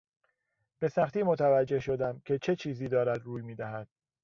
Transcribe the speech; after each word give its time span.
به 0.79 0.87
سختی 0.87 1.23
متوجه 1.23 1.79
شدم 1.79 2.21
که 2.25 2.37
چه 2.39 2.55
چیزی 2.55 2.87
دارد 2.87 3.23
روی 3.23 3.41
میدهد. 3.41 3.87